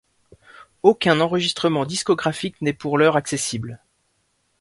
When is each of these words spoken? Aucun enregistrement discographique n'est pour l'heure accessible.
Aucun 0.81 1.19
enregistrement 1.19 1.85
discographique 1.85 2.59
n'est 2.61 2.73
pour 2.73 2.97
l'heure 2.97 3.17
accessible. 3.17 3.79